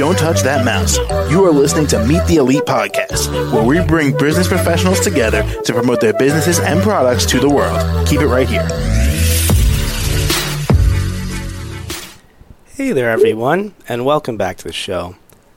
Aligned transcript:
Don't 0.00 0.16
touch 0.16 0.40
that 0.44 0.64
mouse. 0.64 0.96
You 1.30 1.44
are 1.44 1.52
listening 1.52 1.86
to 1.88 2.02
Meet 2.06 2.24
the 2.24 2.36
Elite 2.36 2.62
Podcast, 2.62 3.30
where 3.52 3.62
we 3.62 3.86
bring 3.86 4.16
business 4.16 4.48
professionals 4.48 4.98
together 5.00 5.42
to 5.64 5.74
promote 5.74 6.00
their 6.00 6.14
businesses 6.14 6.58
and 6.58 6.80
products 6.80 7.26
to 7.26 7.38
the 7.38 7.50
world. 7.50 8.08
Keep 8.08 8.22
it 8.22 8.26
right 8.26 8.48
here. 8.48 8.62
Hey 12.68 12.92
there, 12.92 13.10
everyone, 13.10 13.74
and 13.90 14.06
welcome 14.06 14.38
back 14.38 14.56
to 14.56 14.64
the 14.64 14.72
show. 14.72 15.16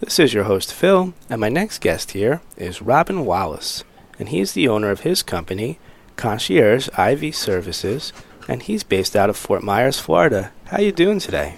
This 0.00 0.18
is 0.18 0.34
your 0.34 0.42
host, 0.42 0.74
Phil, 0.74 1.14
and 1.30 1.40
my 1.40 1.48
next 1.48 1.80
guest 1.80 2.10
here 2.10 2.40
is 2.56 2.82
Robin 2.82 3.24
Wallace, 3.24 3.84
and 4.18 4.30
he's 4.30 4.50
the 4.50 4.66
owner 4.66 4.90
of 4.90 5.02
his 5.02 5.22
company, 5.22 5.78
Concierge 6.16 6.88
IV 6.98 7.36
Services, 7.36 8.12
and 8.48 8.64
he's 8.64 8.82
based 8.82 9.14
out 9.14 9.30
of 9.30 9.36
Fort 9.36 9.62
Myers, 9.62 10.00
Florida. 10.00 10.50
How 10.64 10.80
you 10.80 10.90
doing 10.90 11.20
today? 11.20 11.54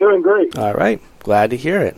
Doing 0.00 0.22
great. 0.22 0.56
All 0.56 0.72
right, 0.72 0.98
glad 1.18 1.50
to 1.50 1.56
hear 1.56 1.82
it. 1.82 1.94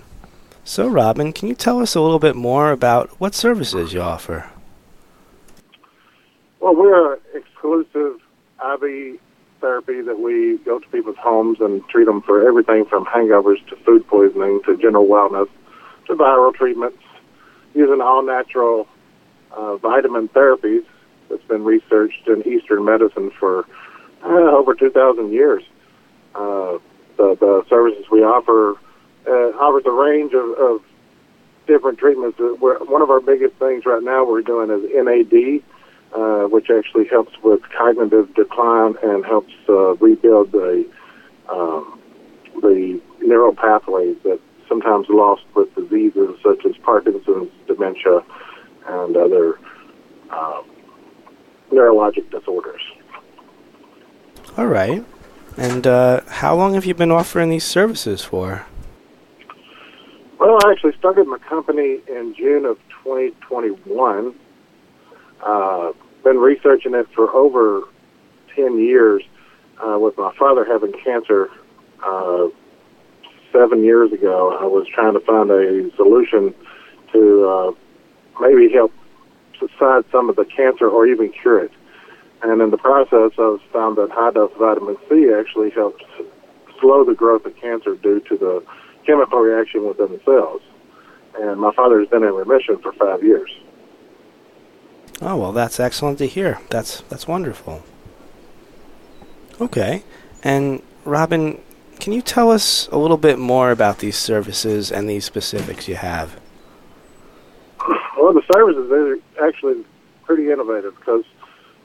So, 0.64 0.88
Robin, 0.88 1.32
can 1.32 1.48
you 1.48 1.54
tell 1.54 1.80
us 1.80 1.94
a 1.94 2.00
little 2.00 2.18
bit 2.18 2.34
more 2.34 2.72
about 2.72 3.08
what 3.20 3.32
services 3.32 3.92
you 3.92 4.00
offer? 4.00 4.50
Well, 6.58 6.74
we're 6.74 7.14
an 7.14 7.20
exclusive 7.32 8.20
IV 8.60 9.20
therapy 9.60 10.00
that 10.00 10.18
we 10.18 10.58
go 10.64 10.80
to 10.80 10.88
people's 10.88 11.16
homes 11.16 11.58
and 11.60 11.88
treat 11.88 12.06
them 12.06 12.22
for 12.22 12.46
everything 12.46 12.84
from 12.86 13.04
hangovers 13.06 13.64
to 13.68 13.76
food 13.76 14.04
poisoning 14.08 14.60
to 14.66 14.76
general 14.76 15.06
wellness 15.06 15.48
to 16.08 16.14
viral 16.14 16.52
treatments 16.52 16.98
using 17.72 18.00
all 18.00 18.24
natural 18.24 18.88
uh, 19.52 19.76
vitamin 19.76 20.28
therapies 20.28 20.84
that's 21.30 21.44
been 21.44 21.62
researched 21.62 22.26
in 22.26 22.46
Eastern 22.46 22.84
medicine 22.84 23.30
for 23.38 23.64
uh, 24.24 24.26
over 24.26 24.74
2,000 24.74 25.32
years. 25.32 25.62
Uh, 26.34 26.78
the, 27.22 27.36
the 27.38 27.64
services 27.68 28.04
we 28.10 28.24
offer 28.24 28.76
uh, 29.28 29.56
offers 29.62 29.84
a 29.86 29.92
range 29.92 30.32
of, 30.34 30.50
of 30.58 30.82
different 31.68 31.98
treatments. 31.98 32.38
Uh, 32.40 32.54
we're, 32.60 32.78
one 32.84 33.00
of 33.00 33.10
our 33.10 33.20
biggest 33.20 33.54
things 33.56 33.86
right 33.86 34.02
now 34.02 34.24
we're 34.24 34.42
doing 34.42 34.70
is 34.70 34.82
NAD, 34.92 35.62
uh, 36.14 36.48
which 36.48 36.68
actually 36.68 37.06
helps 37.06 37.32
with 37.44 37.60
cognitive 37.78 38.34
decline 38.34 38.96
and 39.04 39.24
helps 39.24 39.52
uh, 39.68 39.94
rebuild 39.96 40.50
the 40.50 40.84
um, 41.48 42.00
the 42.60 43.00
neural 43.20 43.54
pathways 43.54 44.16
that 44.24 44.40
sometimes 44.68 45.06
lost 45.08 45.42
with 45.54 45.72
diseases 45.74 46.36
such 46.42 46.64
as 46.64 46.76
Parkinson's, 46.78 47.50
dementia, 47.66 48.22
and 48.86 49.16
other 49.16 49.58
um, 50.30 50.64
neurologic 51.70 52.30
disorders. 52.30 52.82
All 54.56 54.66
right. 54.66 55.04
And 55.56 55.86
uh, 55.86 56.22
how 56.26 56.56
long 56.56 56.74
have 56.74 56.84
you 56.84 56.94
been 56.94 57.10
offering 57.10 57.50
these 57.50 57.64
services 57.64 58.24
for? 58.24 58.66
Well, 60.38 60.58
I 60.64 60.72
actually 60.72 60.96
started 60.98 61.26
my 61.26 61.38
company 61.38 62.00
in 62.08 62.34
June 62.36 62.64
of 62.64 62.78
2021. 63.04 64.34
Uh, 65.44 65.92
been 66.24 66.38
researching 66.38 66.94
it 66.94 67.06
for 67.14 67.30
over 67.34 67.82
10 68.56 68.78
years 68.78 69.22
uh, 69.84 69.98
with 69.98 70.16
my 70.16 70.34
father 70.38 70.64
having 70.64 70.92
cancer 71.04 71.48
uh, 72.02 72.48
seven 73.52 73.84
years 73.84 74.12
ago. 74.12 74.56
I 74.58 74.64
was 74.64 74.86
trying 74.88 75.14
to 75.14 75.20
find 75.20 75.50
a 75.50 75.94
solution 75.96 76.54
to 77.12 77.48
uh, 77.48 77.72
maybe 78.40 78.72
help 78.72 78.92
subside 79.58 80.04
some 80.10 80.28
of 80.30 80.36
the 80.36 80.44
cancer 80.44 80.88
or 80.88 81.06
even 81.06 81.30
cure 81.30 81.64
it. 81.64 81.72
And 82.42 82.60
in 82.60 82.70
the 82.70 82.78
process, 82.78 83.32
I've 83.38 83.62
found 83.72 83.96
that 83.98 84.10
high 84.10 84.32
dose 84.32 84.52
vitamin 84.58 84.96
C 85.08 85.32
actually 85.32 85.70
helps 85.70 86.04
slow 86.80 87.04
the 87.04 87.14
growth 87.14 87.46
of 87.46 87.56
cancer 87.56 87.94
due 87.94 88.20
to 88.20 88.36
the 88.36 88.64
chemical 89.06 89.38
reaction 89.38 89.86
within 89.86 90.08
the 90.12 90.20
cells. 90.24 90.60
And 91.38 91.60
my 91.60 91.72
father 91.72 92.00
has 92.00 92.08
been 92.08 92.24
in 92.24 92.34
remission 92.34 92.78
for 92.78 92.92
five 92.92 93.22
years. 93.22 93.50
Oh 95.20 95.36
well, 95.36 95.52
that's 95.52 95.78
excellent 95.78 96.18
to 96.18 96.26
hear. 96.26 96.58
That's 96.68 97.02
that's 97.02 97.28
wonderful. 97.28 97.84
Okay, 99.60 100.02
and 100.42 100.82
Robin, 101.04 101.60
can 102.00 102.12
you 102.12 102.22
tell 102.22 102.50
us 102.50 102.88
a 102.88 102.98
little 102.98 103.16
bit 103.16 103.38
more 103.38 103.70
about 103.70 104.00
these 104.00 104.16
services 104.16 104.90
and 104.90 105.08
these 105.08 105.24
specifics 105.24 105.86
you 105.86 105.94
have? 105.94 106.40
Well, 108.18 108.32
the 108.32 108.42
services 108.52 108.90
are 108.90 109.46
actually 109.46 109.84
pretty 110.24 110.50
innovative 110.50 110.96
because 110.96 111.24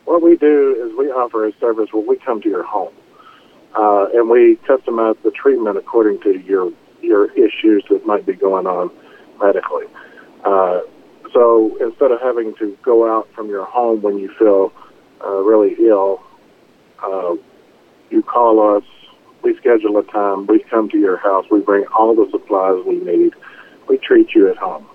what 0.07 0.22
we 0.22 0.38
do 0.38 0.88
is 0.88 0.97
we 0.97 1.12
offer 1.12 1.45
a 1.45 1.51
service 1.59 1.90
where 1.91 2.06
we 2.06 2.18
come 2.18 2.41
to 2.41 2.47
your 2.47 2.63
home 2.63 2.94
uh, 3.75 4.06
and 4.13 4.29
we 4.29 4.57
customize 4.68 5.22
the 5.22 5.31
treatment 5.31 5.78
according 5.78 6.19
to 6.22 6.40
your 6.40 6.72
your 7.01 7.29
issues 7.34 7.84
that 7.90 8.06
might 8.06 8.25
be 8.25 8.34
going 8.34 8.66
on 8.66 8.90
medically. 9.40 9.85
Uh, 10.46 10.79
so 11.34 11.78
instead 11.81 12.12
of 12.12 12.22
having 12.22 12.56
to 12.56 12.75
go 12.84 13.06
out 13.06 13.28
from 13.35 13.50
your 13.50 13.66
home 13.66 14.01
when 14.01 14.17
you 14.17 14.34
feel 14.40 14.72
uh, 15.23 15.29
really 15.44 15.75
ill, 15.85 16.23
uh, 17.03 17.35
you 18.09 18.23
call 18.23 18.78
us. 18.78 18.84
We 19.44 19.56
schedule 19.57 19.97
a 19.97 20.03
time. 20.03 20.47
We 20.47 20.63
come 20.69 20.90
to 20.90 20.97
your 20.97 21.17
house. 21.17 21.46
We 21.51 21.59
bring 21.59 21.85
all 21.88 22.16
the 22.16 22.28
supplies 22.31 22.84
we 22.85 22.96
need. 22.96 23.34
We 23.90 23.97
treat 23.97 24.34
you 24.34 24.50
at 24.50 24.57
home. 24.57 24.88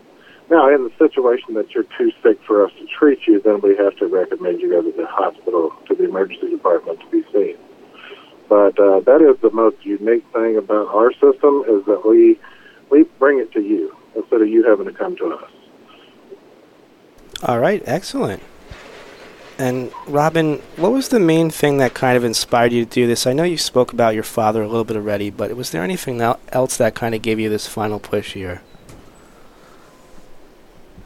Now, 0.53 0.69
in 0.69 0.85
the 0.85 0.93
situation 0.99 1.55
that 1.55 1.71
you're 1.71 1.87
too 1.97 2.13
sick 2.23 2.39
for 2.47 2.67
us 2.67 2.73
to 2.79 2.87
treat 2.87 3.27
you, 3.27 3.41
then 3.41 3.63
we 3.63 3.75
have 3.77 3.97
to 3.97 4.07
recommend 4.07 4.61
you 4.61 4.69
go 4.69 4.83
to 4.83 4.93
the 4.93 5.07
hospital, 5.07 5.73
to 5.89 5.95
the 5.95 6.05
emergency 6.05 6.51
department 6.51 7.01
to 7.01 7.07
be 7.07 7.25
seen. 7.33 7.57
But 8.51 8.79
uh, 8.79 9.01
that 9.01 9.23
is 9.23 9.41
the 9.41 9.51
most 9.51 9.83
unique 9.83 10.27
thing 10.35 10.59
about 10.59 10.89
our 10.89 11.11
system 11.15 11.65
is 11.67 11.87
that 11.87 12.03
we 12.07 12.39
we 12.91 13.05
bring 13.19 13.39
it 13.39 13.51
to 13.53 13.63
you 13.63 13.97
instead 14.15 14.43
of 14.43 14.49
you 14.49 14.63
having 14.69 14.85
to 14.85 14.93
come 14.93 15.17
to 15.17 15.33
us. 15.33 15.51
All 17.45 17.59
right, 17.59 17.83
excellent. 17.87 18.43
And 19.57 19.91
Robin, 20.07 20.59
what 20.77 20.93
was 20.93 21.09
the 21.09 21.19
main 21.19 21.49
thing 21.49 21.79
that 21.79 21.95
kind 21.95 22.19
of 22.19 22.25
inspired 22.25 22.73
you 22.73 22.85
to 22.85 22.91
do 22.91 23.07
this? 23.07 23.27
I 23.27 23.33
know 23.33 23.45
you 23.45 23.57
spoke 23.57 23.95
about 23.95 24.13
your 24.13 24.23
father 24.23 24.61
a 24.61 24.69
little 24.69 24.85
bit 24.85 24.99
already, 24.99 25.31
but 25.31 25.57
was 25.57 25.71
there 25.71 25.83
anything 25.83 26.21
else 26.21 26.77
that 26.77 26.95
kind 26.95 27.15
of 27.15 27.23
gave 27.23 27.41
you 27.41 27.49
this 27.49 27.67
final 27.67 27.99
push 27.99 28.35
here? 28.35 28.61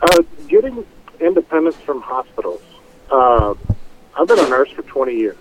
Uh, 0.02 0.22
getting 0.48 0.84
independence 1.20 1.76
from 1.76 2.02
hospitals. 2.02 2.60
Uh, 3.10 3.54
I've 4.14 4.28
been 4.28 4.38
a 4.38 4.48
nurse 4.48 4.70
for 4.70 4.82
20 4.82 5.14
years, 5.14 5.38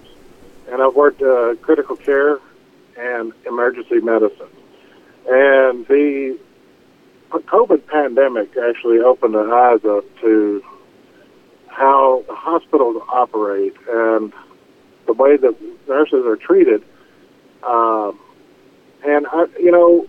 and 0.71 0.81
I've 0.81 0.95
worked 0.95 1.21
uh, 1.21 1.55
critical 1.61 1.97
care 1.97 2.39
and 2.97 3.33
emergency 3.45 3.99
medicine. 3.99 4.47
And 5.27 5.85
the 5.88 6.39
COVID 7.31 7.85
pandemic 7.88 8.55
actually 8.57 8.99
opened 8.99 9.33
the 9.33 9.39
eyes 9.39 9.83
up 9.83 10.05
to 10.21 10.63
how 11.67 12.23
hospitals 12.29 13.01
operate 13.09 13.75
and 13.89 14.31
the 15.05 15.13
way 15.13 15.35
that 15.35 15.55
nurses 15.87 16.25
are 16.25 16.37
treated. 16.37 16.81
Um, 17.63 18.17
and 19.05 19.27
I, 19.27 19.47
you 19.59 19.72
know, 19.72 20.07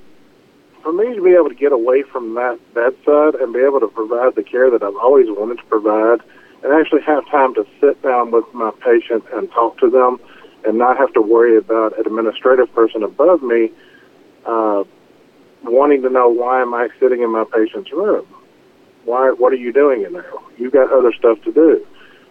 for 0.87 0.93
me 0.93 1.17
to 1.17 1.21
be 1.21 1.33
able 1.33 1.49
to 1.49 1.55
get 1.57 1.73
away 1.73 2.05
from 2.05 2.35
that 2.35 2.61
bedside 2.73 3.35
and 3.43 3.53
be 3.53 3.59
able 3.59 3.81
to 3.81 3.89
provide 3.89 4.37
the 4.37 4.43
care 4.45 4.71
that 4.71 4.85
I've 4.85 4.95
always 4.95 5.27
wanted 5.29 5.59
to 5.59 5.65
provide, 5.65 6.21
and 6.63 6.73
actually 6.73 7.03
have 7.03 7.29
time 7.29 7.55
to 7.55 7.67
sit 7.81 8.01
down 8.03 8.31
with 8.31 8.45
my 8.55 8.71
patient 8.71 9.25
and 9.33 9.51
talk 9.51 9.81
to 9.81 9.91
them, 9.91 10.21
and 10.65 10.79
not 10.79 10.97
have 10.97 11.13
to 11.15 11.21
worry 11.21 11.59
about 11.59 11.99
an 11.99 12.07
administrative 12.07 12.73
person 12.73 13.03
above 13.03 13.43
me 13.43 13.73
uh, 14.47 14.85
wanting 15.65 16.03
to 16.03 16.09
know 16.09 16.29
why 16.29 16.63
am 16.63 16.73
I 16.73 16.87
sitting 17.01 17.21
in 17.21 17.33
my 17.33 17.43
patient's 17.53 17.91
room? 17.91 18.25
Why? 19.05 19.33
What 19.33 19.53
are 19.53 19.57
you 19.57 19.73
doing 19.73 20.03
in 20.03 20.13
there? 20.13 20.31
You've 20.57 20.73
got 20.73 20.93
other 20.93 21.13
stuff 21.13 21.43
to 21.43 21.53
do. 21.53 21.85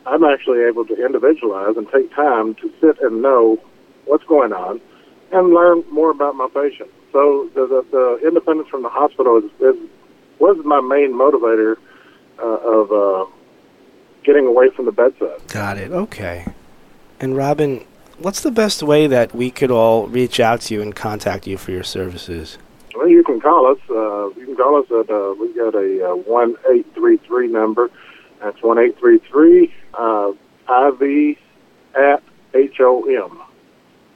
I'm 0.05 0.23
actually 0.23 0.63
able 0.63 0.85
to 0.85 1.05
individualize 1.05 1.75
and 1.75 1.91
take 1.91 2.09
time 2.15 2.55
to 2.55 2.71
sit 2.79 3.01
and 3.01 3.21
know 3.21 3.61
what's 4.05 4.23
going 4.23 4.53
on 4.53 4.79
and 5.33 5.49
learn 5.53 5.83
more 5.91 6.09
about 6.09 6.35
my 6.35 6.47
patient. 6.53 6.89
So 7.15 7.49
the, 7.55 7.65
the, 7.65 7.85
the 7.91 8.27
independence 8.27 8.67
from 8.67 8.83
the 8.83 8.89
hospital 8.89 9.37
is, 9.37 9.45
is 9.61 9.89
was 10.37 10.57
my 10.65 10.81
main 10.81 11.13
motivator 11.13 11.77
uh, 12.37 12.43
of 12.43 12.91
uh, 12.91 13.31
getting 14.25 14.45
away 14.45 14.69
from 14.75 14.83
the 14.83 14.91
bedside. 14.91 15.39
Got 15.47 15.77
it. 15.77 15.93
Okay. 15.93 16.45
And 17.21 17.37
Robin, 17.37 17.85
what's 18.17 18.41
the 18.41 18.51
best 18.51 18.83
way 18.83 19.07
that 19.07 19.33
we 19.33 19.49
could 19.49 19.71
all 19.71 20.07
reach 20.07 20.41
out 20.41 20.59
to 20.63 20.73
you 20.73 20.81
and 20.81 20.93
contact 20.93 21.47
you 21.47 21.57
for 21.57 21.71
your 21.71 21.85
services? 21.85 22.57
Well, 22.97 23.07
you 23.07 23.23
can 23.23 23.39
call 23.39 23.65
us. 23.71 23.79
Uh, 23.89 24.37
you 24.37 24.47
can 24.47 24.57
call 24.57 24.77
us 24.81 24.91
at 24.91 25.09
uh, 25.09 25.35
we 25.39 25.53
got 25.55 25.73
a 25.73 26.11
uh, 26.11 26.15
one 26.15 26.57
eight 26.69 26.85
three 26.93 27.15
three 27.15 27.47
number. 27.47 27.89
That's 28.41 28.61
one 28.61 28.77
eight 28.77 28.99
three 28.99 29.19
three 29.19 29.73
uh, 29.93 30.33
IV 30.67 31.37
at 31.95 32.21
H 32.53 32.81
O 32.81 33.03
M. 33.05 33.44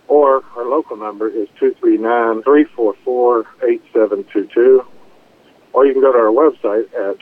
Or 0.10 0.44
our 0.58 0.66
local 0.66 0.98
number 0.98 1.30
is 1.30 1.48
239 1.60 2.44
344 2.44 3.40
8722. 3.64 4.84
Or 5.72 5.86
you 5.86 5.94
can 5.94 6.02
go 6.02 6.12
to 6.12 6.18
our 6.18 6.34
website 6.34 6.92
at 6.96 7.18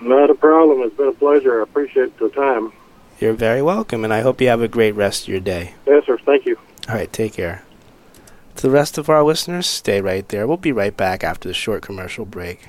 Not 0.00 0.30
a 0.30 0.34
problem. 0.34 0.82
It's 0.82 0.96
been 0.96 1.08
a 1.08 1.12
pleasure. 1.12 1.60
I 1.60 1.64
appreciate 1.64 2.16
the 2.18 2.28
time. 2.28 2.72
You're 3.20 3.32
very 3.34 3.62
welcome, 3.62 4.04
and 4.04 4.12
I 4.14 4.20
hope 4.20 4.40
you 4.40 4.48
have 4.48 4.62
a 4.62 4.68
great 4.68 4.94
rest 4.94 5.22
of 5.24 5.28
your 5.28 5.40
day. 5.40 5.74
Yes, 5.86 6.04
sir. 6.06 6.18
Thank 6.24 6.46
you. 6.46 6.56
All 6.88 6.94
right, 6.94 7.12
take 7.12 7.34
care. 7.34 7.64
To 8.56 8.62
the 8.62 8.70
rest 8.70 8.96
of 8.96 9.08
our 9.08 9.24
listeners, 9.24 9.66
stay 9.66 10.00
right 10.00 10.28
there. 10.28 10.46
We'll 10.46 10.56
be 10.56 10.72
right 10.72 10.96
back 10.96 11.24
after 11.24 11.48
the 11.48 11.54
short 11.54 11.82
commercial 11.82 12.24
break. 12.24 12.60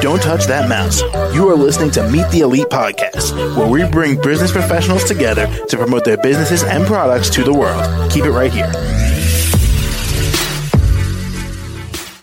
Don't 0.00 0.22
touch 0.22 0.46
that 0.46 0.66
mouse. 0.68 1.02
You 1.34 1.48
are 1.50 1.56
listening 1.56 1.90
to 1.92 2.08
Meet 2.10 2.30
the 2.30 2.40
Elite 2.40 2.68
Podcast, 2.68 3.34
where 3.56 3.68
we 3.68 3.84
bring 3.90 4.20
business 4.20 4.50
professionals 4.50 5.04
together 5.04 5.46
to 5.68 5.76
promote 5.76 6.04
their 6.04 6.16
businesses 6.16 6.62
and 6.62 6.86
products 6.86 7.28
to 7.30 7.44
the 7.44 7.52
world. 7.52 8.10
Keep 8.10 8.24
it 8.24 8.30
right 8.30 8.52
here. 8.52 8.72